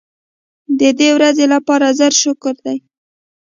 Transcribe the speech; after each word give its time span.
د 0.79 0.81
دې 0.99 1.09
ورځې 1.17 1.45
لپاره 1.53 1.85
زر 1.99 2.13
شکر 2.23 2.55
دی. 2.65 2.77